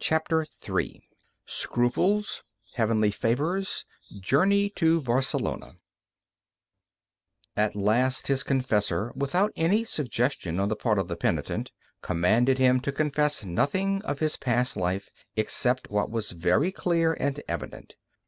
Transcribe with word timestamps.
CHAPTER 0.00 0.44
III 0.68 1.08
SCRUPLES 1.46 2.42
HEAVENLY 2.74 3.12
FAVORS 3.12 3.84
JOURNEY 4.18 4.70
TO 4.70 5.00
BARCELONA 5.02 5.76
At 7.56 7.76
last 7.76 8.26
his 8.26 8.42
confessor, 8.42 9.12
without 9.14 9.52
any 9.54 9.84
suggestion 9.84 10.58
on 10.58 10.68
the 10.68 10.74
part 10.74 10.98
of 10.98 11.06
the 11.06 11.16
penitent, 11.16 11.70
commanded 12.02 12.58
him 12.58 12.80
to 12.80 12.90
confess 12.90 13.44
nothing 13.44 14.02
of 14.02 14.18
his 14.18 14.36
past 14.36 14.76
life, 14.76 15.12
except 15.36 15.90
what 15.92 16.10
was 16.10 16.32
very 16.32 16.72
clear 16.72 17.12
and 17.12 17.40
evident. 17.46 17.94